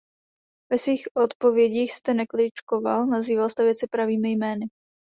Ve 0.71 0.77
svých 0.77 1.05
odpovědích 1.15 1.93
jste 1.93 2.13
nekličkoval, 2.13 3.05
nazýval 3.05 3.49
jste 3.49 3.63
věci 3.63 3.87
pravými 3.87 4.31
jmény. 4.31 4.65